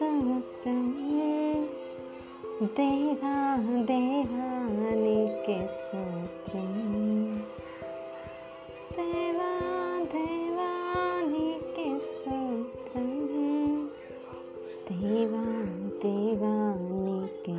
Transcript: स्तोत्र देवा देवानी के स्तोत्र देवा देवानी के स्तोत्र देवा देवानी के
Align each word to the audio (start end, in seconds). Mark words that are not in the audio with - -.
स्तोत्र 0.00 0.72
देवा 2.76 3.32
देवानी 3.88 5.16
के 5.46 5.56
स्तोत्र 5.72 6.60
देवा 8.96 9.50
देवानी 10.14 11.52
के 11.76 11.88
स्तोत्र 12.06 13.02
देवा 14.90 15.44
देवानी 16.04 17.20
के 17.46 17.58